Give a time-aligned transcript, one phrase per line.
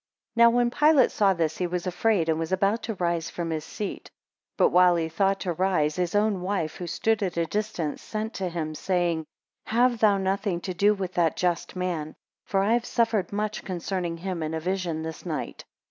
[0.35, 3.63] NOW when Pilate saw this, he was afraid, and was about to rise from his
[3.63, 4.05] seat.
[4.05, 4.11] 2
[4.57, 8.33] But while he thought to rise, his own wife who stood at a distance, sent
[8.33, 9.27] to him, saying,
[9.67, 12.15] Have thou nothing to do with that just man;
[12.47, 15.65] for I have suffered much concerning him in a vision this night.